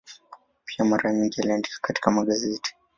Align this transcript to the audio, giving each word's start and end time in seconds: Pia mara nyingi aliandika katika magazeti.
Pia 0.65 0.85
mara 0.85 1.13
nyingi 1.13 1.41
aliandika 1.41 1.77
katika 1.81 2.11
magazeti. 2.11 2.75